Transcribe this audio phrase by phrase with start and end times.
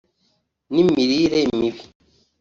[0.73, 1.81] n’imirire mibi